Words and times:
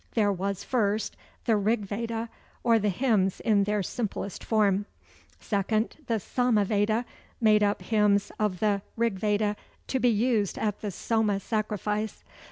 There 0.15 0.31
was, 0.33 0.63
first, 0.63 1.15
the 1.45 1.55
Rig 1.55 1.85
Veda, 1.85 2.27
or 2.63 2.79
the 2.79 2.89
hymns 2.89 3.39
in 3.39 3.65
their 3.65 3.83
simplest 3.83 4.43
form. 4.43 4.87
Second, 5.39 5.97
the 6.07 6.19
Sama 6.19 6.65
Veda, 6.65 7.05
made 7.39 7.61
up 7.61 7.81
of 7.81 7.87
hymns 7.89 8.31
of 8.39 8.61
the 8.61 8.81
Rig 8.97 9.19
Veda 9.19 9.55
to 9.89 9.99
be 9.99 10.09
used 10.09 10.57
at 10.57 10.81
the 10.81 10.89
Soma 10.89 11.39
sacrifice. 11.39 12.23